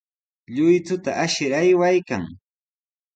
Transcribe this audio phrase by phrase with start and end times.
[0.55, 2.23] Lluychuta ashir aywaykan.